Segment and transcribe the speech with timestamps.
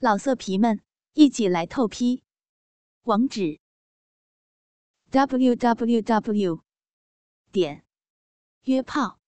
[0.00, 0.80] 老色皮们，
[1.14, 2.22] 一起来透批！
[3.02, 3.58] 网址
[5.10, 6.62] ：w w w
[7.50, 7.82] 点
[8.62, 9.18] 约炮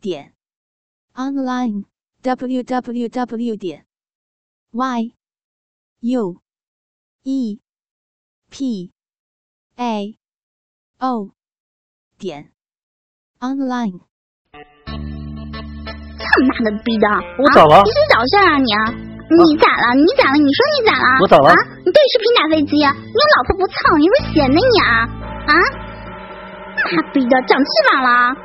[0.00, 0.34] 点
[1.12, 1.84] online
[2.22, 3.86] w w w 点
[4.72, 5.14] y
[6.00, 6.42] u
[7.22, 7.60] e
[8.50, 8.92] p
[9.76, 10.18] a
[10.98, 11.30] o
[12.18, 12.52] 点
[13.38, 14.00] online。
[16.18, 17.06] 他妈的逼的！
[17.38, 19.03] 我咋了啊你是找事儿啊你啊？
[19.24, 19.94] 你咋了？
[19.96, 20.36] 你咋了？
[20.36, 21.08] 你说你咋了？
[21.22, 21.56] 我咋了啊？
[21.84, 25.08] 你对视频打飞机，你有老婆不操，你是闲的你啊？
[25.48, 25.52] 啊？
[26.92, 28.36] 妈逼的，长翅膀了？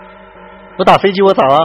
[0.77, 1.57] 我打飞机我咋了？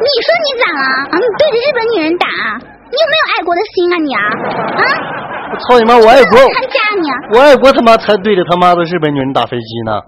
[0.00, 0.86] 你说你咋了？
[1.10, 1.14] 啊？
[1.18, 2.26] 你对着日本女人打，
[2.62, 4.22] 你有没有爱国的心啊你啊？
[4.78, 4.82] 啊？
[5.50, 5.98] 我操你妈！
[5.98, 7.16] 我爱国，参加你啊？
[7.34, 10.00] 我爱国他妈才对着他妈的日本女人打飞机呢！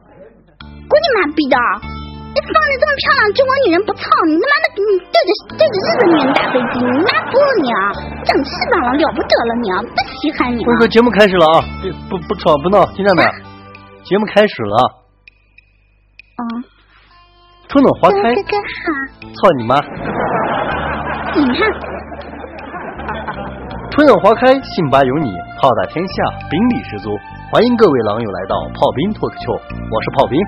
[0.89, 1.57] 滚你妈逼的！
[2.33, 7.93] 你放着这么漂亮中国女人不操，你他妈的你对着对着日本女人打飞机，你妈不你啊？
[8.25, 9.77] 长翅膀了，了不得了你啊！
[9.85, 10.73] 不稀罕你啊我！
[10.81, 11.61] 说节目开始了啊！
[11.83, 13.23] 别不不吵不闹，听见没？
[14.09, 14.77] 节目开始了，
[16.41, 16.65] 嗯，
[17.69, 18.97] 春暖花开哥，哥好，
[19.37, 19.77] 操你妈！
[21.37, 21.69] 你看，
[23.93, 25.29] 春暖花开，信吧有你，
[25.61, 27.13] 炮打天下，兵力十足。
[27.53, 30.41] 欢迎各位狼友来到炮兵脱口秀，我是炮兵。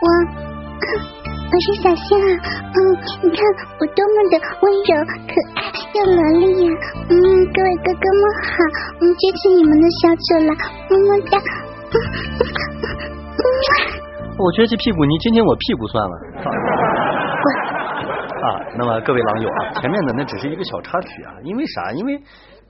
[0.00, 2.30] 我我是小仙啊，
[2.70, 2.78] 嗯，
[3.24, 3.42] 你看
[3.80, 4.94] 我多么的温柔、
[5.26, 6.70] 可爱又萝莉呀、
[7.10, 7.14] 嗯，
[7.50, 8.62] 各位哥哥们好，
[9.00, 10.54] 嗯，支持你们的小九了，
[10.86, 11.34] 么么哒。
[14.38, 16.14] 我撅起屁股，你今天我屁股算了。
[18.38, 21.90] 啊，那么各位狼友啊，前面的那只是一个小插曲啊，因为啥？
[21.90, 22.16] 因为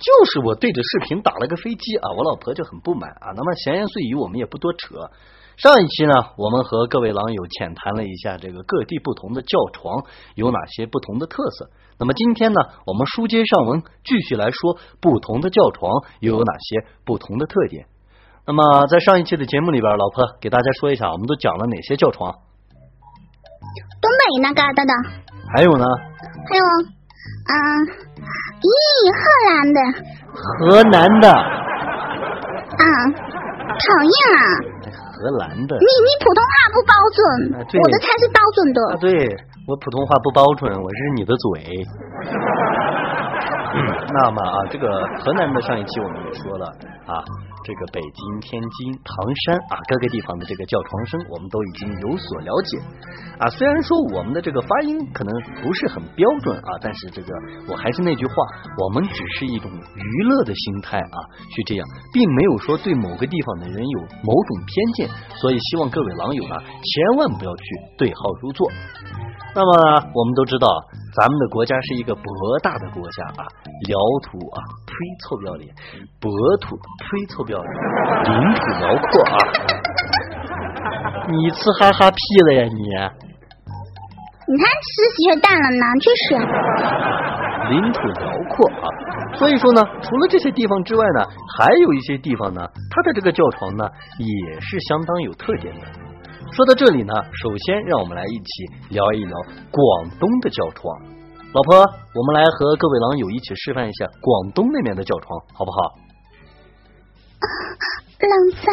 [0.00, 3.36] 就是我对着视频打了个飞机啊，我老婆就很不满啊。
[3.36, 5.10] 那么闲言碎语我们也不多扯。
[5.58, 10.04] 上一期呢，我们和各位狼友浅谈了一下这个各地不同的叫床
[10.36, 11.68] 有哪些不同的特色。
[11.98, 17.86] 那么今天呢，我们书接上文，继续来说不同的叫床又有哪些不同的特点。
[18.46, 24.92] 那么在上一期的节目里边，老婆给大家说一下，我们都讲了哪些叫床，东北那嘎达的，
[25.56, 25.84] 还有呢，
[26.48, 26.62] 还有，
[27.50, 27.52] 嗯，
[28.62, 28.70] 咦，
[29.18, 29.80] 河南的，
[30.38, 32.86] 河南的、啊，
[33.74, 34.77] 讨厌啊！
[35.18, 37.18] 荷兰的你你普通话不标准，
[37.54, 38.78] 啊我的才是标准的。
[38.88, 39.10] 啊，对
[39.66, 41.82] 我普通话不标准，我是你的嘴。
[44.10, 44.88] 那么啊，这个
[45.20, 46.66] 河南的上一期我们也说了
[47.04, 47.20] 啊，
[47.62, 49.14] 这个北京、天津、唐
[49.44, 52.78] 山啊各个地方的这个叫床声，我们都已经有所了解
[53.38, 53.50] 啊。
[53.50, 55.32] 虽然说我们的这个发音可能
[55.62, 57.28] 不是很标准啊，但是这个
[57.68, 58.32] 我还是那句话，
[58.82, 61.18] 我们只是一种娱乐的心态啊
[61.54, 67.62] 去这样，并没有说对某个地方的人有某种偏见，所以希望各位狼友呢千万不要去
[67.98, 68.66] 对号入座。
[69.58, 69.74] 那么
[70.14, 70.68] 我们都知道，
[71.18, 72.22] 咱们的国家是一个博
[72.62, 73.42] 大的国家啊，
[73.90, 74.94] 辽土啊，推，
[75.26, 75.66] 臭不要脸；
[76.22, 76.30] 博
[76.62, 77.74] 土，推，臭不要脸；
[78.22, 79.36] 领土辽阔啊。
[81.26, 82.86] 你吃哈哈屁了呀你！
[84.46, 86.38] 你看吃洗血蛋了呢，去死！
[87.74, 88.86] 领土辽阔啊，
[89.34, 91.26] 所以说呢，除了这些地方之外呢，
[91.58, 92.62] 还有一些地方呢，
[92.94, 96.07] 它的这个叫床呢也是相当有特点的。
[96.52, 97.12] 说到这里呢，
[97.42, 99.36] 首先让我们来一起聊一聊
[99.70, 100.96] 广东的叫床。
[101.52, 105.78] 老婆，我们来和各位狼友一起示范一下广东那边的叫床，好不好？
[108.20, 108.66] 冷仔，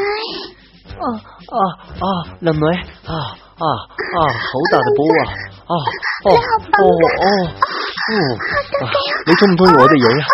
[1.00, 1.58] 啊啊
[2.02, 2.06] 啊！
[2.42, 2.66] 靚女
[3.06, 4.18] 啊啊啊！
[4.28, 5.24] 好大嘅波啊！
[5.66, 5.74] 啊
[6.26, 6.84] 哦哦哦
[7.22, 7.28] 哦
[8.82, 8.92] 啊！
[9.26, 10.26] 你中唔中意我哋嘢啊？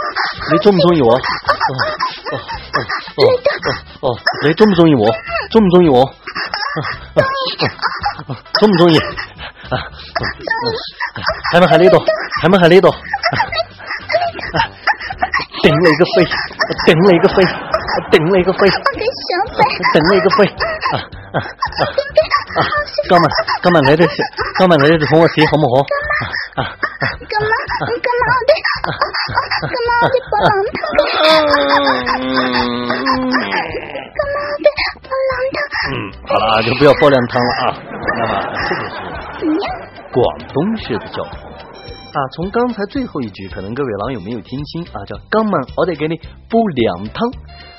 [0.51, 1.13] 你中唔中意我？
[1.13, 1.19] 哦
[2.31, 2.79] 哦哦
[3.17, 3.21] 哦
[4.01, 4.17] 哦哦！
[4.47, 5.05] 你中唔中意我？
[5.51, 6.01] 中唔中意我？
[8.59, 8.97] 中唔中意？
[9.69, 9.75] 啊！
[11.53, 11.97] 喺咪喺呢度？
[12.43, 12.87] 喺咪喺呢度？
[15.61, 16.23] 頂你個肺！
[16.87, 17.43] 頂你個肺！
[18.11, 18.59] 頂你個肺！
[18.65, 19.59] 我的小嘴，
[19.93, 20.39] 頂你個肺！
[23.07, 23.23] 今日
[23.63, 24.03] 今日你哋
[24.57, 25.75] 今日你哋同我死好唔好？
[26.61, 27.03] 啊啊！
[27.29, 27.53] 干嘛？
[27.81, 27.83] 我
[28.47, 28.51] 的？
[28.81, 29.91] 干嘛？
[30.09, 30.79] 的波浪汤？
[34.15, 34.35] 干嘛？
[34.57, 34.65] 的
[35.01, 35.65] 波浪汤？
[35.91, 35.93] 嗯，
[36.27, 37.77] 好了啊，就不要煲凉汤了啊。
[38.17, 38.33] 那么
[38.67, 39.45] 这个是？
[40.11, 40.19] 广
[40.49, 42.17] 东式的叫法啊。
[42.35, 46.17] 从刚才最后一句，可能各位狼友没有听清啊，叫“刚满我得给你
[46.49, 47.31] 煲凉汤”，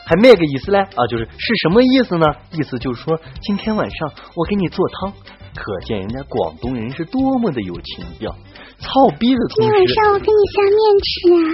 [0.07, 0.79] 还咩个意思呢？
[0.79, 2.27] 啊，就是是什么意思呢？
[2.53, 5.13] 意思就是说今天晚上我给你做汤，
[5.57, 8.35] 可见人家广东人是多么的有情调。
[8.83, 11.49] 操逼的同今天晚，上我给你下面吃啊。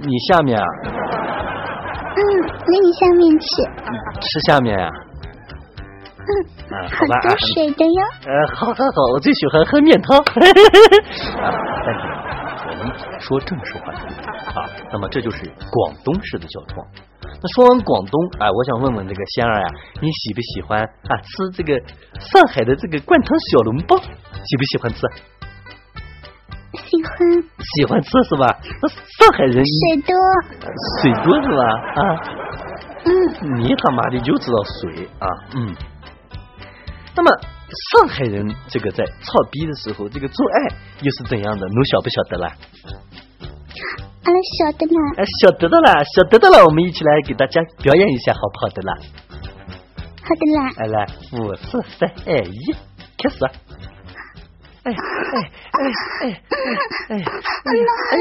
[0.00, 0.64] 你下面啊
[2.16, 3.46] 嗯，我给你下面吃。
[4.20, 4.88] 吃下面啊？
[6.18, 6.30] 嗯，
[6.72, 7.06] 啊，好。
[7.06, 8.00] 多水的哟。
[8.26, 10.16] 呃，好好好，我最喜欢喝面汤。
[10.18, 11.46] 啊，
[11.84, 12.02] 暂停。
[12.78, 12.80] 人
[13.20, 14.68] 说正式话啊。
[14.92, 15.38] 那么这就是
[15.70, 16.86] 广东式的叫床。
[17.22, 19.66] 那说完广东，哎，我想问问这个仙儿呀，
[20.00, 21.78] 你喜不喜欢啊吃这个
[22.18, 23.96] 上海的这个灌汤小笼包？
[23.98, 25.02] 喜不喜欢吃？
[26.86, 27.10] 喜欢。
[27.58, 28.46] 喜欢吃是吧？
[28.82, 30.14] 那上海人水多。
[31.00, 31.62] 水多是吧？
[31.96, 32.00] 啊。
[33.04, 33.08] 嗯。
[33.60, 35.26] 你他妈的就知道水啊？
[35.54, 35.74] 嗯。
[37.16, 37.30] 那么
[37.92, 41.66] 上海人这个在操逼的时候，这个做爱又是怎样的？
[41.66, 42.52] 侬晓不晓得啦？
[44.24, 45.14] 阿拉晓得啦。
[45.16, 48.94] 哎，晓得的啦，晓得的啦，我们一起来给大家表演一下，好不好的啦？
[50.22, 50.70] 好的啦。
[50.76, 52.72] 来来，五四三二一，
[53.16, 53.38] 开始。
[54.88, 54.96] 哎
[56.24, 58.20] 呦哎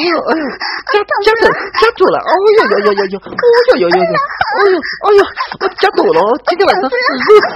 [0.00, 0.48] 呦哎呦，
[0.88, 0.94] 夹
[1.24, 1.42] 夹住
[1.80, 2.16] 夹住了！
[2.18, 3.18] 哎呦呦呦呦呦！
[3.18, 3.30] 哎
[3.76, 3.98] 呦呦呦呦！
[3.98, 5.20] 哎呦哎呦，
[5.60, 6.20] 我夹住了！
[6.46, 6.88] 今天晚上肉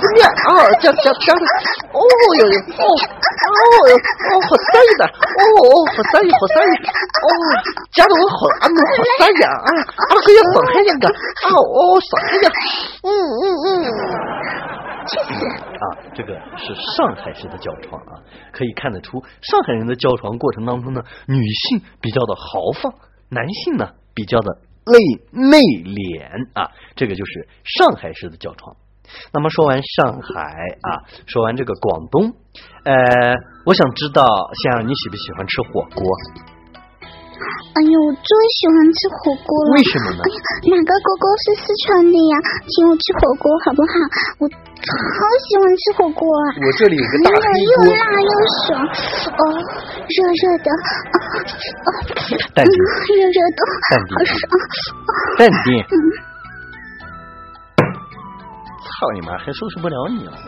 [0.01, 1.45] 丝面啊，夹夹夹的！
[1.93, 1.99] 哦
[2.39, 3.57] 呦呦哦哦
[3.89, 4.69] 哦，好塞
[4.99, 5.03] 的！
[5.07, 6.61] 哦哦，好塞好塞！
[6.61, 7.27] 哦，
[7.93, 9.49] 夹的我好啊，好塞呀！
[9.49, 9.69] 啊，
[10.11, 11.49] 二哥要爽开两个啊！
[11.57, 12.51] 哦，上开呀！
[13.03, 13.09] 嗯
[13.41, 14.72] 嗯嗯。
[15.07, 15.47] 去死！
[15.47, 15.85] 啊，
[16.15, 18.23] 这个是上海式的叫床啊，
[18.53, 22.93] 可以看得出上海人的叫床过程当中呢，女性比较的豪放，
[23.29, 24.99] 男性呢比较的内
[25.33, 28.77] 内敛啊，这个就是上海式的叫床。
[29.33, 30.41] 那么说完上海
[30.81, 32.33] 啊，说完这个广东，
[32.85, 32.95] 呃，
[33.67, 34.25] 我想知道，
[34.63, 36.52] 像你喜不喜欢吃火锅？
[37.73, 39.69] 哎呦，我最喜欢吃火锅了。
[39.75, 40.21] 为什么呢？
[40.23, 40.39] 哎呀，
[40.71, 42.35] 哪个哥哥是四川的呀？
[42.69, 43.93] 请我吃火锅好不好？
[44.41, 46.45] 我超喜欢吃火锅啊！
[46.59, 48.33] 我这里有个大黑锅，又辣又
[48.67, 49.43] 爽，哦，
[50.11, 51.17] 热热的，哦，
[52.55, 52.75] 淡定，
[53.15, 53.61] 热热的，
[53.91, 54.43] 淡定，爽，
[55.39, 55.71] 淡定。
[59.03, 60.31] 操你妈，还收拾不了你了！
[60.31, 60.39] 啊，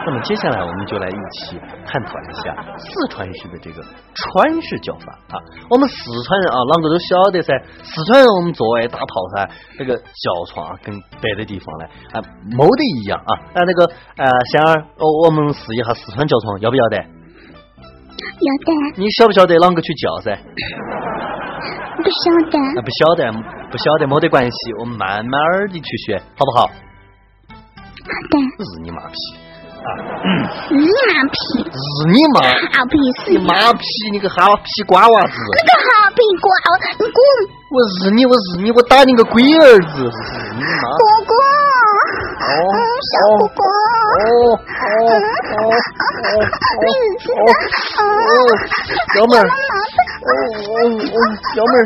[0.08, 3.84] 那么接下来我们就来一起探讨一下四川式的这个
[4.16, 5.36] 川式叫法啊。
[5.68, 7.52] 我们四川人啊，啷个都晓得噻。
[7.84, 11.84] 四川人我们做爱打炮噻，这个叫床跟别的地方呢
[12.16, 13.32] 啊，没得一样啊。
[13.52, 13.84] 啊，那个
[14.16, 14.24] 呃，
[14.56, 16.96] 仙儿，哦，我们试一下四川叫床，要不要得？
[16.96, 18.72] 要得。
[18.96, 20.32] 你晓不晓得啷个去叫噻？
[22.00, 22.56] 不晓得。
[22.56, 23.28] 啊，不晓得，
[23.68, 26.70] 不晓得，没得关系，我们慢慢的去学，好不好？
[28.58, 29.14] 日你妈屁
[29.80, 29.88] 啊！
[30.68, 31.38] 日你妈屁！
[31.64, 31.72] 日
[32.12, 32.40] 你妈！
[32.74, 33.80] 好屁死你妈屁！
[34.12, 35.32] 你个哈皮瓜娃子！
[35.32, 37.16] 你个哈皮瓜娃，你滚！
[37.70, 38.26] 我日你！
[38.26, 38.70] 我日你！
[38.72, 40.04] 我打你个龟儿子！
[40.04, 40.82] 日你妈！
[40.98, 41.32] 哥哥。
[42.44, 42.52] 哦。
[43.08, 43.62] 小哥哥。
[44.10, 44.92] 哦哦
[45.50, 46.44] 哦哦
[46.76, 46.84] 哦
[48.00, 48.02] 哦！
[49.14, 49.40] 小妹儿。
[50.20, 51.18] 哦哦哦！
[51.56, 51.84] 幺妹儿。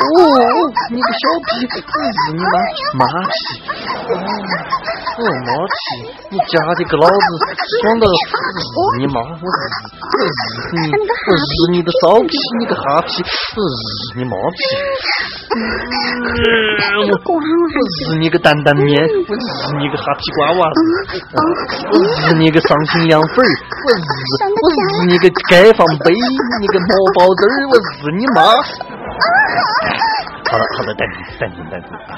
[0.00, 0.72] 哦哦！
[0.90, 1.50] 你个小屁！
[1.68, 2.46] 日你妈！
[2.94, 3.32] 妈屁！
[4.08, 4.16] 哦。
[5.12, 5.76] 我妈皮，
[6.30, 7.12] 你夹的给老子
[7.82, 8.08] 爽到日
[8.98, 9.20] 你妈！
[9.20, 10.88] 我日我日你！
[10.88, 12.32] 我日你的骚皮！
[12.58, 13.22] 你个哈皮！
[13.52, 14.56] 我日你妈皮！
[16.96, 18.88] 我我日你个担担面！
[19.28, 20.80] 我日你个哈皮瓜娃子！
[21.92, 21.94] 我
[22.30, 23.36] 日你个伤心凉粉！
[23.36, 24.00] 我日
[24.48, 26.14] 我日你个解放碑！
[26.60, 27.68] 你个毛包子儿！
[27.68, 28.40] 我日你妈！
[30.50, 32.16] 好了好了，淡定淡定淡定啊！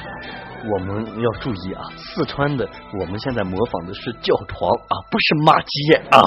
[0.71, 2.67] 我们要注意啊，四川的
[2.99, 6.21] 我们现在模仿的是叫床啊，不是骂街啊，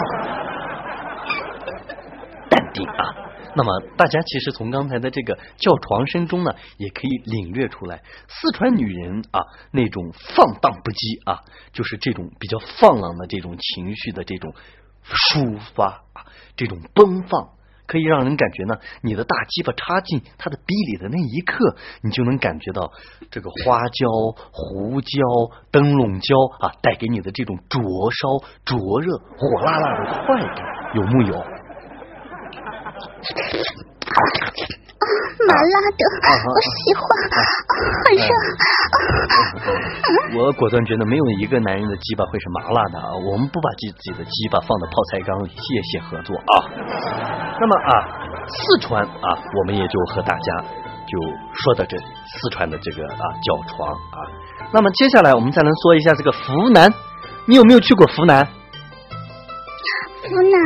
[2.48, 3.14] 淡定啊。
[3.56, 9.40] 那么大家其实从刚才的这个叫床声中呢，也可以领略出来，四川女人啊
[9.72, 11.40] 那种放荡不羁啊，
[11.72, 14.54] 就是这种比较放浪的这种情绪的这种
[15.02, 17.57] 抒发啊，这种奔放。
[17.88, 22.92] 可以让人感觉呢，你的大鸡巴插进他的逼里的那一刻，你就能感觉到
[23.30, 24.06] 这个花椒、
[24.52, 25.18] 胡椒、
[25.72, 27.80] 灯笼椒啊带给你的这种灼
[28.12, 31.34] 烧、灼热、火辣辣的快感，有木有？
[35.58, 36.06] 麻辣的，
[36.46, 37.02] 我喜欢，
[38.06, 38.22] 很热。
[40.38, 43.10] 我果断觉得没有一个男人的鸡巴会是麻辣的啊！
[43.26, 46.62] 我们不把自己的鸡巴放到泡菜缸里，谢谢合作啊。
[47.58, 47.90] 那么啊，
[48.46, 50.64] 四川啊，我们也就和大家
[51.08, 51.18] 就
[51.54, 54.22] 说到这四川的这个啊叫床啊。
[54.70, 56.94] 那么接下来我们再来说一下这个湖南，
[57.46, 58.46] 你有没有去过湖南？
[60.28, 60.56] 湖南，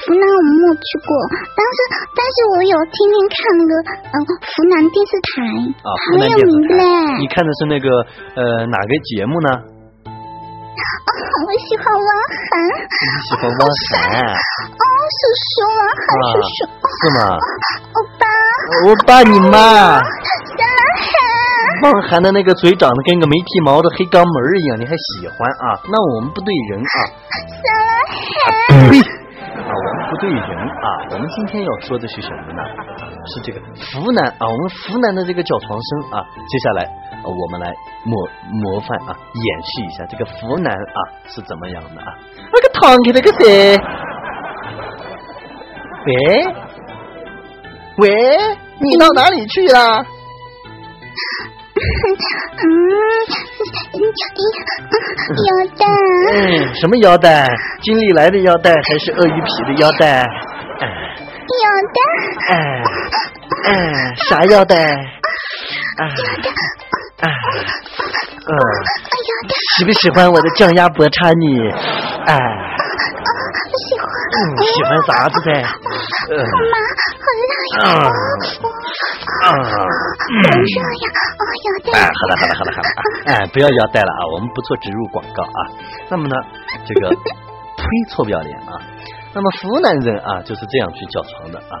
[0.00, 1.12] 湖南我没有去过，
[1.52, 1.76] 但是
[2.16, 5.44] 但是我有天天看那个嗯湖南电视台，
[5.84, 6.84] 啊，很有名的嘞。
[7.20, 7.88] 你看的是那个
[8.34, 9.48] 呃哪个节目呢？
[11.40, 12.48] 我喜欢汪涵。
[12.70, 14.32] 你喜欢汪涵？
[14.32, 14.84] 哦，
[15.18, 16.64] 叔叔，汪涵叔叔。
[17.00, 17.20] 是吗？
[17.92, 18.24] 欧巴。
[18.84, 19.98] 欧巴你妈。
[20.00, 20.68] 小男
[21.00, 21.08] 孩。
[21.82, 25.80] 汪涵的那个嘴长得跟个没剃毛的黑肛门一样，你还喜欢啊？
[25.90, 26.96] 那我们不对人啊。
[28.50, 30.86] 啊，我们不对人啊。
[31.12, 32.62] 我们今天要说的是什么呢？
[33.34, 36.24] 是这个湖南啊，我们湖南的这个叫床声啊。
[36.48, 36.88] 接下来
[37.24, 42.14] 我们来模模范啊，演示一下这个湖南啊是怎么样的啊。
[42.52, 43.76] 那个堂客那个谁？
[46.06, 46.12] 喂
[47.98, 48.08] 喂，
[48.78, 50.02] 你到哪里去了？
[52.62, 52.66] 嗯，
[55.46, 55.82] 腰带。
[56.32, 57.48] 嗯，什么腰带？
[57.82, 60.22] 金利来的腰带还是鳄鱼皮的腰带？
[61.50, 61.98] 腰带。
[62.48, 62.54] 哎
[63.64, 63.72] 哎，
[64.28, 64.76] 啥腰带？
[64.76, 66.06] 哎
[67.20, 69.50] 哎，嗯，腰带。
[69.76, 71.58] 喜不喜欢我的降压脖插你？
[72.26, 72.36] 哎，
[73.76, 74.08] 喜欢。
[74.32, 75.50] 嗯，喜欢啥子噻？
[76.30, 76.76] 嗯，好辣
[77.84, 78.10] 呀！
[79.42, 81.06] 好热呀！
[81.38, 81.98] 哦，腰带。
[81.98, 83.40] 哎，好了好了好了好了啊！
[83.40, 85.60] 哎，不要腰带了啊，我们不做植入广告啊。
[86.10, 86.36] 那么呢，
[86.84, 88.80] 这个呸，臭不要脸啊！
[89.32, 91.78] 那么湖南人啊就是这样去叫床的啊。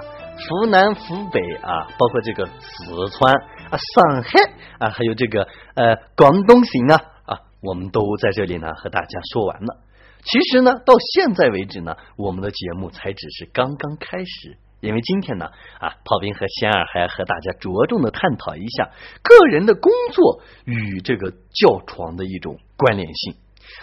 [0.48, 4.40] 湖南、湖北啊，包括这个四川啊、上海
[4.78, 9.76] 啊，还有这个呃广东省啊啊，我们都在这里呢和大家说完了。
[10.22, 14.56] 其实呢，到现在为止呢，我们的节目才只是刚刚开始。
[14.80, 15.46] 因为今天呢，
[15.78, 18.90] 啊，炮兵和仙儿还要和大家着重的探讨一下
[19.22, 23.34] 个人的工作与这个叫床的一种关联性。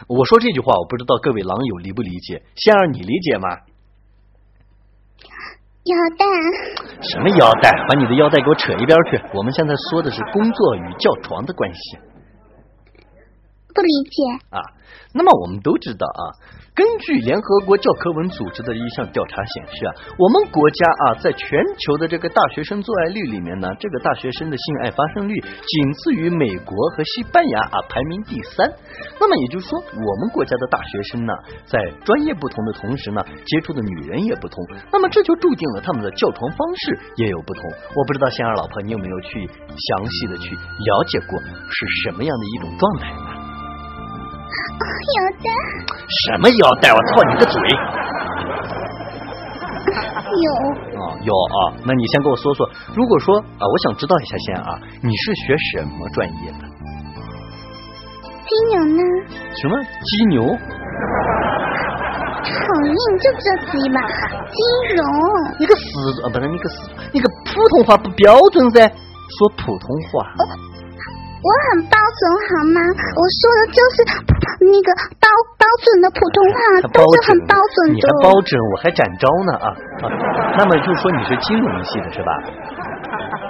[0.08, 3.48] 我说这句话，我不知道各位狼友理不理解，仙儿你理解吗？
[5.88, 6.26] 腰带。
[7.02, 7.72] 什么腰带？
[7.88, 9.22] 把你的腰带给我扯一边去！
[9.34, 11.98] 我们现在说的是工作与叫床的关系。
[13.74, 14.62] 不理解啊。
[15.14, 16.24] 那么我们都知道啊，
[16.76, 28.70] 根据联合国教科文组织的一项调查显示啊，我们国家啊，在全球的这个大学生做爱率里面呢，这个大学生的性爱发生率仅次于美国和西班牙啊，排名第三。
[29.20, 31.34] 那么也就是说，我们国家的大学生呢，
[31.66, 34.64] 在专业不同的同时呢，接触的女人也不同。
[34.92, 37.64] 那么这就注定了他们的叫床方式也有不同。
[37.96, 43.37] 我不知道仙儿老婆，你有没有去详细的去了解过是什么样的一种状态呢？
[44.78, 45.50] 腰带？
[46.08, 46.94] 什么腰带？
[46.94, 47.60] 我操你个嘴！
[50.28, 50.52] 有
[51.02, 56.68] 啊有啊，那你先给我说说，如果说啊，我想知道一下先啊，你是学什么专业的？
[58.46, 59.02] 金牛呢？
[59.62, 60.44] 什么金牛？
[62.48, 62.52] 好
[62.86, 64.00] 硬，就这词吧。
[64.48, 64.58] 金
[64.96, 65.02] 融。
[65.60, 65.82] 你个死
[66.24, 70.28] 啊，不是你个死，你个普通话不标准噻，说普通话。
[71.38, 72.80] 我很标准好吗？
[73.16, 73.96] 我说的就是
[74.66, 74.90] 那个
[75.22, 76.60] 标标准的普通话，
[76.92, 77.94] 都是很标准的。
[77.94, 79.68] 你还标准，我还展昭呢啊
[80.02, 80.10] 啊！
[80.58, 82.32] 那么就是说你是金融系的是吧？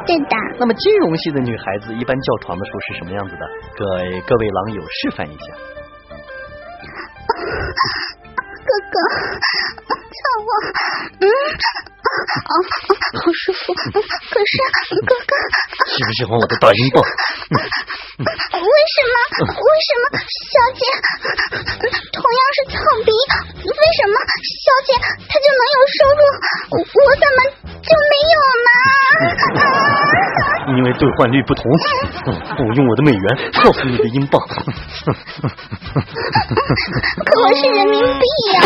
[0.06, 0.36] 对的。
[0.60, 3.48] 那么金融系的女孩子一般叫床的时候是什么样子的？
[3.78, 5.46] 各位各位狼友示范一下。
[8.68, 8.96] 哥哥，
[9.88, 10.50] 叫我，
[11.22, 11.26] 嗯，
[12.08, 12.54] 啊，
[13.20, 13.74] 好舒服。
[13.74, 14.54] 可是
[15.06, 15.32] 哥哥，
[15.92, 17.04] 喜不喜欢我的大阴棒？
[18.18, 19.16] 为什么？
[19.48, 20.82] 为什么小姐
[22.12, 23.12] 同样是草鼻，
[23.64, 24.90] 为什么小姐
[25.30, 26.22] 她就能有收入，
[26.82, 27.40] 我怎么
[27.82, 28.36] 就没有
[28.68, 28.70] 呢？
[30.78, 31.64] 因为兑换率不同。
[32.60, 33.24] 我用我的美元
[33.64, 34.42] 告诉你的英镑。
[37.24, 38.60] 可我是人民币呀。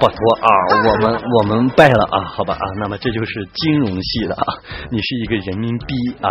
[0.00, 0.48] 拜托啊，
[0.90, 4.44] 我们我们败了啊，好吧啊，那么这就是金融系的啊，
[4.90, 6.30] 你是一个人民币啊，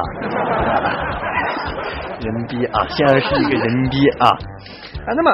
[2.19, 4.27] 人民币啊，现在是一个人民币啊。
[4.27, 5.31] 啊，那么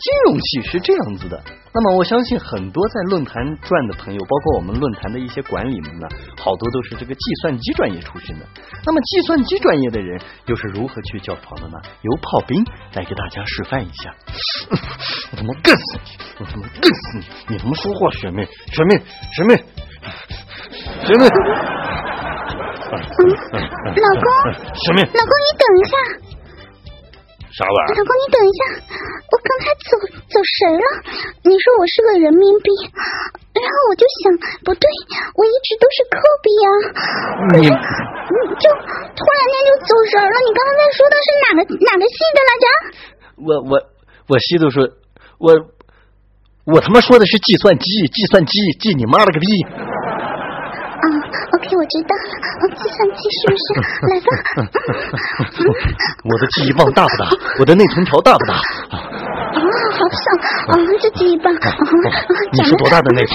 [0.00, 1.38] 金融系是这样子的。
[1.72, 8.46] 那么我相信很多在论坛转的朋友，包括我们论坛的一些管理们呢，好多都是这个计算机专业出身的。
[8.84, 11.78] 那么计算机专业的人又是如何去叫床的呢？
[12.02, 12.64] 由炮兵
[12.94, 14.14] 来给大家示范一下。
[15.32, 16.18] 我他妈干死你！
[16.40, 17.24] 我他妈干死你！
[17.54, 18.96] 你他妈说话学妹，学妹，
[19.32, 19.56] 学妹，
[21.06, 21.28] 学妹。
[22.90, 24.26] 老公，
[24.74, 26.29] 学妹，老公你等一下。
[27.60, 28.00] 啥玩意儿？
[28.00, 28.60] 老公，你等一下，
[29.28, 30.00] 我刚才走
[30.32, 30.86] 走神了。
[31.44, 32.72] 你说我是个人民币，
[33.52, 34.32] 然后我就想，
[34.64, 34.88] 不对，
[35.36, 36.68] 我一直都是抠币啊。
[37.60, 38.64] 你，就
[39.12, 40.32] 突然间就走神了。
[40.40, 42.66] 你刚才说的是哪个哪个系的来着？
[43.44, 43.72] 我我
[44.32, 44.88] 我系都说，
[45.36, 45.52] 我
[46.64, 49.46] 我他妈说的是计算机，计算机，计你妈了个逼！
[51.00, 51.06] 啊
[51.56, 52.22] ，OK，我知道了。
[52.60, 53.64] 哦，计算机是不是？
[54.08, 54.28] 来吧。
[56.24, 57.28] 我的记忆棒大不大？
[57.60, 58.54] 我的内存条大不大？
[58.92, 58.96] 哦，
[59.58, 60.24] 好上，
[60.70, 61.68] 啊，这鸡巴，啊，
[62.52, 63.34] 你是多大的内存？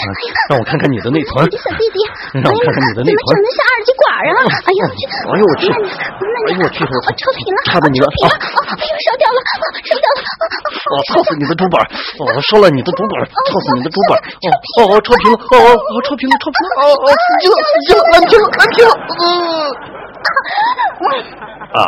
[0.50, 1.46] 让我看看你的内存。
[1.52, 1.98] 小弟弟，
[2.44, 3.22] 让我看看你的内存。
[3.32, 4.40] 怎么长得像二极管啊？
[4.66, 5.04] 哎呦我去！
[5.06, 5.72] 哎呦我去！
[5.72, 6.84] 哎呦我去！
[6.84, 8.28] 我超频了，差的你了啊！
[8.30, 9.40] 哎呦烧掉了，
[9.84, 10.20] 烧掉了！
[10.86, 11.80] 我操死你的主板！
[12.20, 13.26] 我烧了你的主板！
[13.26, 14.18] 操死你的主板！
[14.20, 15.36] 哦哦哦，超频了！
[15.38, 16.70] 哦哦哦，超频了，超频了！
[16.86, 18.94] 哦哦，死机了，死机了，安停了，安停了！
[21.76, 21.80] 啊，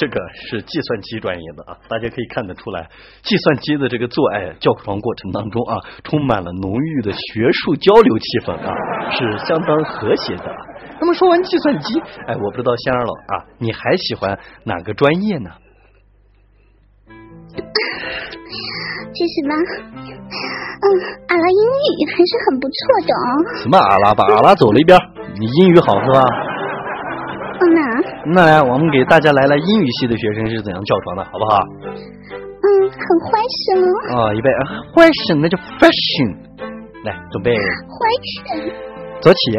[0.00, 2.88] 这个是计算机专业的啊，大家可以看得出来，
[3.22, 8.72] 计算机的这个做爱教床过程当中啊，充满了浓郁的学术交流气氛啊，
[9.12, 10.44] 是相当和谐的。
[10.98, 15.50] 那么说完计算机，哎，我不知道仙儿老啊，你还喜欢哪个专业呢？
[19.12, 19.54] 其实吧，
[20.80, 20.86] 嗯，
[21.28, 23.60] 阿拉英语还是很不错的哦。
[23.62, 24.98] 什么阿拉吧阿拉走了一边，
[25.38, 26.22] 你英语好是吧？
[28.32, 31.58] 那来，我们给大家来来英语系的学生是怎样叫床的，好不好？
[32.62, 33.86] 嗯，很坏是吗？
[34.16, 34.48] 哦，预备，
[34.94, 36.36] 欢声那叫 fashion。
[37.04, 37.52] 来，准备。
[37.52, 37.58] 欢
[38.34, 38.72] 声。
[39.20, 39.58] 走起。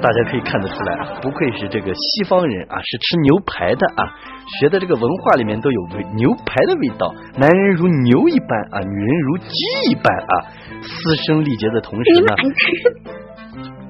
[0.00, 4.14] 大家可以看得出来啊，不愧是这个西方人啊，是吃牛排的啊，
[4.60, 5.80] 学的这个文化里面都有
[6.14, 7.12] 牛排的味道。
[7.36, 9.48] 男人如牛一般啊，女人如鸡
[9.90, 10.46] 一般啊，
[10.82, 12.34] 嘶声力竭的同时呢，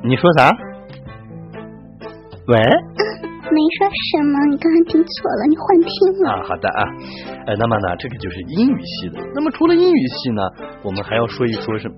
[0.02, 0.50] 你说啥？
[2.46, 2.58] 喂？
[3.50, 5.90] 没说什么，你刚刚听错了，你幻听
[6.24, 6.42] 了啊。
[6.48, 6.84] 好的啊，
[7.46, 9.20] 呃，那么呢，这个就是英语系的。
[9.34, 10.42] 那么除了英语系呢，
[10.82, 11.94] 我们还要说一说什么？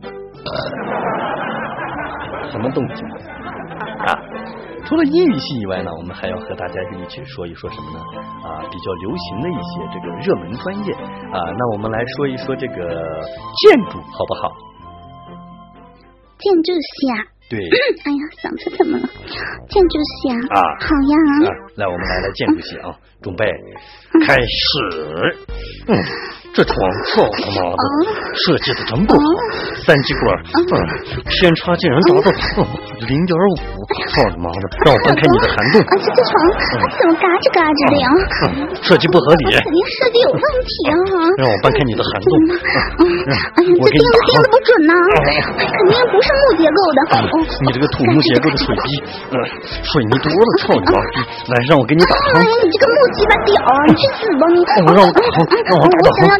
[2.51, 3.17] 什么动静啊？
[4.91, 8.01] 除了英语系以外呢，我们还要和大家一起说一说什么呢？
[8.43, 10.93] 啊，比较流行的一些这个热门专业
[11.31, 11.39] 啊。
[11.57, 14.51] 那我们来说一说这个建筑，好不好？
[16.39, 17.23] 建筑系啊。
[17.49, 17.61] 对。
[18.03, 19.09] 哎呀，嗓子怎么了？
[19.69, 20.59] 建筑系啊。
[20.59, 20.61] 啊。
[20.81, 21.55] 好呀。
[21.77, 22.91] 来，我们来来建筑系啊，
[23.23, 23.47] 准备
[24.27, 25.39] 开始。
[25.87, 25.95] 嗯。
[26.53, 26.75] 这床
[27.15, 27.83] 操他妈的
[28.35, 29.21] 设计的真不好，
[29.87, 30.63] 三极管，嗯，
[31.23, 32.27] 偏差竟然达到
[33.07, 33.55] 零点五，
[34.11, 35.79] 操你妈的，让我搬开你的涵洞。
[35.79, 36.33] 啊，这个床
[36.67, 36.75] 怎
[37.07, 38.07] 么嘎吱嘎吱的呀？
[38.83, 40.95] 设计不合理，肯定设计有问题啊！
[41.39, 42.31] 让我搬开你的涵洞。
[42.99, 44.93] 哎呀，这钉子钉的不准呐，
[45.55, 47.31] 肯定不是木结构的。
[47.63, 48.87] 你这个土木结构的水逼，
[49.31, 49.39] 嗯，
[49.87, 51.23] 水泥多了，操你妈逼！
[51.47, 52.43] 来，让我给你打汤。
[52.43, 53.55] 哎呀，你这个木鸡巴屌，
[53.87, 54.59] 你去死吧你！
[54.91, 56.40] 让我打汤，让我打汤。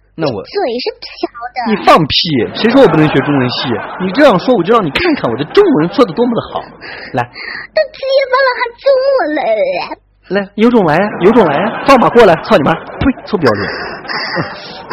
[0.21, 1.09] 那我嘴是瓢
[1.49, 1.57] 的。
[1.73, 2.13] 你放屁！
[2.53, 3.73] 谁说我不能学中文系？
[4.05, 6.61] 你这样说，我就让你看看我的中文说的多么的好。
[7.17, 8.85] 来，都结巴了还中
[9.17, 9.41] 文了。
[10.29, 12.35] 来，有种来呀，有种来呀，放马过来！
[12.45, 12.71] 操你妈！
[12.71, 13.65] 呸，臭不要脸！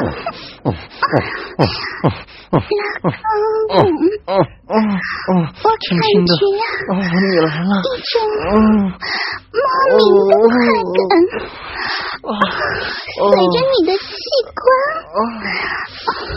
[0.00, 0.12] 嗯 嗯
[0.68, 1.64] 哦哦
[2.52, 2.61] 哦哦
[3.68, 3.72] 哦
[4.26, 4.37] 哦哦
[4.68, 4.74] 哦
[5.28, 5.33] 哦！
[5.81, 6.31] 轻轻的，
[6.92, 6.96] 你
[7.40, 7.72] 来了。
[8.44, 8.52] 哦，
[9.54, 10.50] 莫名的快
[11.09, 11.12] 感，
[12.98, 14.04] 随着你的器
[14.52, 14.66] 官，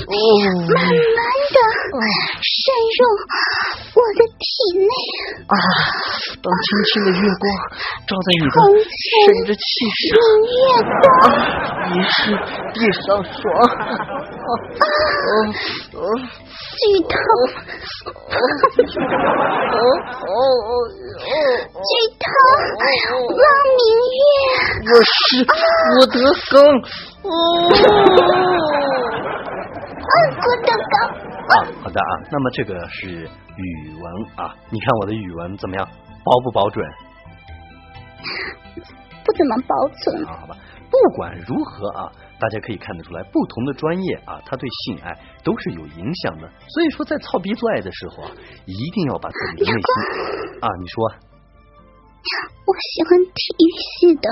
[0.08, 1.20] 慢慢
[1.52, 1.58] 的
[2.39, 2.56] 渗
[2.96, 3.00] 入
[3.96, 4.44] 我的体
[4.80, 4.89] 内。
[5.48, 5.54] 啊，
[6.41, 7.44] 当清清的月光
[8.08, 9.12] 照在你的身
[9.46, 9.62] 子气
[10.08, 10.10] 上。
[11.91, 12.32] 你是
[12.73, 13.36] 地上爽。
[14.39, 14.47] 啊，
[16.80, 17.13] 剧透。
[21.84, 22.23] 剧透，
[23.27, 23.43] 汪
[23.75, 23.84] 明
[24.15, 24.23] 月。
[24.88, 25.12] 我是
[25.43, 25.54] 郭
[26.08, 26.15] 德
[26.49, 26.54] 纲。
[30.08, 30.95] 啊，郭德纲。
[31.49, 34.06] 啊，好的啊，那么这个是语文
[34.38, 35.86] 啊，你看我的语文怎么样？
[36.23, 36.88] 保不保准？
[39.25, 40.25] 不怎么保准。
[40.25, 40.56] 啊，好吧，
[40.91, 42.12] 不管如何啊。
[42.41, 46.49] 大家可以看得出来，不同的专业啊，它对性爱都是有影响的。
[46.67, 48.32] 所以说，在操逼做爱的时候啊，
[48.65, 51.06] 一定要把自己的内心 啊，你说，
[52.65, 54.25] 我喜欢体育系的，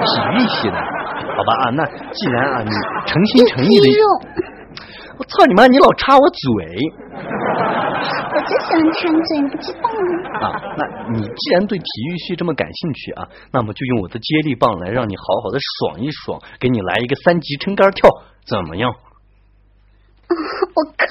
[0.00, 2.70] 体育系的，好吧啊，那既然啊，你
[3.04, 3.86] 诚心诚意的，
[5.18, 6.48] 我操你妈，你老插我嘴。
[8.52, 10.46] 就喜欢馋嘴，你不知道吗？
[10.46, 18.10] 啊，那你既然对体育系这么感兴趣啊，那么就用我的接力棒来让你好好的爽一爽，给你来一个三级撑杆跳，
[18.46, 18.92] 怎么样？
[20.74, 21.04] 我靠，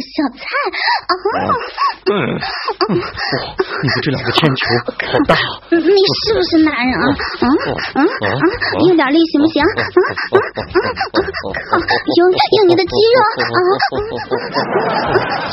[0.00, 0.40] 小蔡
[1.08, 1.12] 啊！
[2.02, 2.12] 嗯，
[2.88, 2.94] 哇，
[3.82, 4.60] 你的这两个铅球
[5.12, 5.36] 好大！
[5.70, 5.78] 你
[6.24, 7.06] 是不是男人啊？
[7.06, 7.46] 啊
[7.94, 8.34] 啊啊！
[8.86, 9.62] 用点力行不行？
[9.62, 10.36] 啊啊
[11.72, 11.78] 啊！
[12.16, 13.58] 用用你的肌肉啊！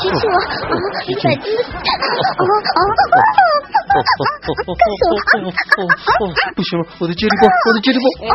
[0.00, 0.74] 举起我啊！
[1.06, 1.44] 一百斤！
[1.50, 2.42] 啊
[2.74, 2.80] 啊！
[3.90, 5.04] 干死
[5.80, 5.84] 我？
[6.56, 7.98] 不行了，我的接力棒，我的接力
[8.28, 8.30] 棒！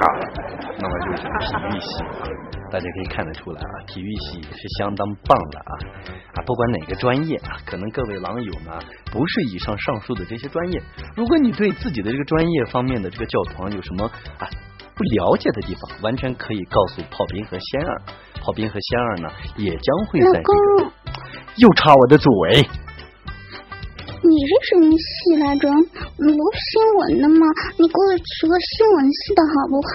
[0.00, 0.06] 好，
[0.80, 2.24] 那么就是体育系啊，
[2.70, 5.72] 大家可以看得出来啊，体育系是相当棒的啊
[6.34, 8.80] 啊，不管哪个专业啊，可能各位狼友呢
[9.12, 10.82] 不是以上上述的这些专业，
[11.14, 14.06] 如果你对自己的这个专业方面的这个教团有什么
[14.38, 14.48] 啊
[14.94, 18.02] 不了解的地方，完全可以告诉炮兵和仙儿，
[18.40, 20.90] 炮兵和仙儿呢也将会在这个
[21.56, 22.28] 又插我的嘴。
[24.22, 25.68] 你是什么系来着？
[26.16, 27.46] 你录新闻的吗？
[27.78, 29.88] 你给我取个新闻系的好不好？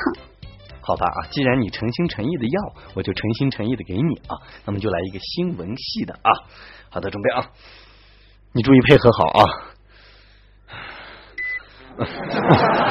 [0.81, 4.37] 好吧啊，既然你诚心诚意的要，我就诚心诚意的给你啊。
[4.65, 6.31] 那么就来一个新闻系的啊。
[6.89, 7.51] 好的，准备啊，
[8.53, 9.45] 你注意配合好啊。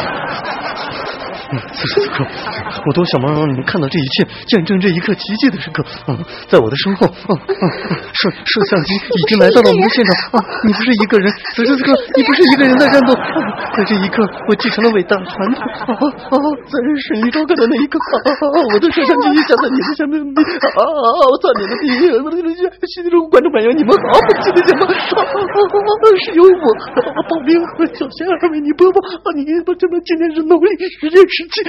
[1.72, 5.84] 此时此刻，我多想让你们看到这一切，见证这一刻奇迹的时刻。
[6.08, 7.64] 嗯，在我的身后，嗯嗯，
[8.12, 10.40] 摄摄像机 已经来到了我们的现场。
[10.40, 13.14] 啊，你不是一个人，此时此刻，你不是一个人在战斗。
[13.76, 15.62] 在这一刻，我继承了伟大的传统。
[15.62, 16.34] 啊啊，
[16.66, 16.74] 在
[17.06, 20.18] 胜利召开的那一刻，啊啊，我的摄像机响在你的下面。
[20.18, 21.86] 啊啊，我操你的逼！
[22.18, 22.36] 我的
[22.90, 24.86] 心中观众朋友，你们好，记得什么？
[26.16, 26.66] 是由我
[27.28, 28.98] 宝兵和小仙儿为你播报。
[29.00, 31.68] 啊，你不这么今天是农历十月 十七，我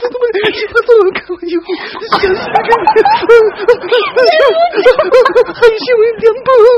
[0.00, 1.64] 他妈的你们怎么看我以后
[2.08, 2.32] 想死
[5.52, 6.72] 很新闻点播，南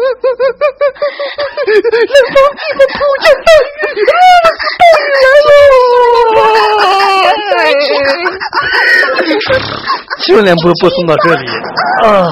[2.34, 4.04] 方记者突然大雨，大雨
[7.54, 7.70] 来
[8.74, 8.76] 了！
[10.18, 11.46] 新闻联播播送到这里
[12.02, 12.26] 啊。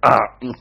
[0.00, 0.16] 啊，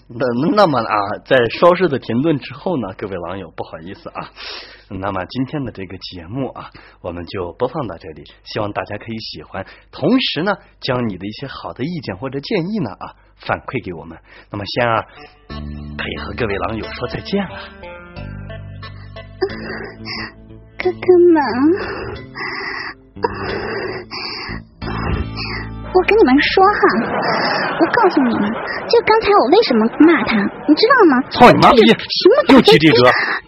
[0.08, 4.30] 那那么啊，在稍事的停顿之后呢，各位网友不好意思啊，
[5.00, 6.70] 那么今天的这个节目啊，
[7.02, 14.18] 我们就播放到这里，希望大家可以喜欢，同时呢，将你的一些好的意见或者建议呢啊反馈给我们。
[14.52, 15.06] 那么仙儿
[15.98, 17.60] 可以和各位网友说再见了，
[20.78, 20.98] 哥哥
[21.32, 21.42] 们。
[25.96, 26.80] 我跟你们说哈，
[27.80, 28.44] 我告诉你们，
[28.92, 30.36] 就刚才我为什么骂他，
[30.68, 31.24] 你知道吗？
[31.32, 31.80] 操你妈逼！
[31.88, 33.00] 什么又提这个。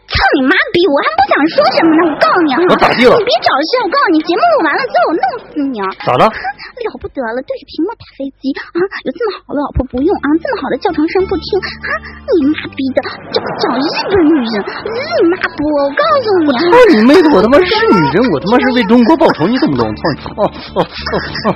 [0.08, 0.80] 操你妈逼！
[0.88, 3.20] 我还不想说什么呢，我告诉你啊，我咋地了？
[3.20, 3.84] 你别找事！
[3.84, 5.92] 我告诉你，节目录完了之后我弄死你啊！
[6.08, 6.24] 咋了？
[6.32, 8.80] 了不得了，对着屏幕打飞机啊！
[9.04, 11.90] 有这么好的老婆不用啊，这么好的教程声不听啊！
[12.32, 13.00] 你妈逼的，
[13.36, 14.56] 这不找日本女人，
[14.88, 15.68] 日你妈波！
[15.68, 16.64] 我告诉你，操
[16.96, 17.28] 你妹的！
[17.36, 19.84] 我他妈是女人，我他妈是为中国报仇，你懂不懂？
[20.00, 20.18] 操你！
[20.40, 21.48] 哦哦哦哦！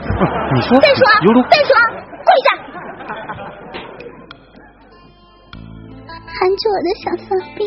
[0.51, 0.75] 你说？
[0.83, 1.01] 再说，
[1.47, 1.71] 再说，
[2.27, 2.68] 跪下！
[6.39, 7.59] 含住我的小骚逼。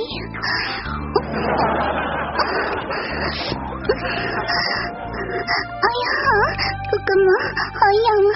[5.83, 6.07] 哎呀，
[6.91, 7.27] 哥哥们，
[7.75, 8.35] 好痒啊！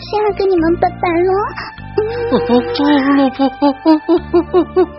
[0.00, 1.30] 先来跟你们拜拜了。
[2.32, 2.50] 老婆，
[3.14, 4.98] 老婆。